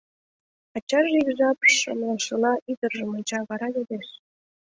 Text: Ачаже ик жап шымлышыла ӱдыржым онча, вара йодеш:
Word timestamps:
Ачаже 0.77 1.11
ик 1.21 1.29
жап 1.37 1.59
шымлышыла 1.79 2.53
ӱдыржым 2.71 3.09
онча, 3.15 3.39
вара 3.49 3.67
йодеш: 3.75 4.07